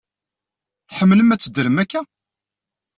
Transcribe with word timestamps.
Tḥemmlem 0.89 1.33
ad 1.33 1.41
teddrem 1.41 1.77
akka? 1.83 2.01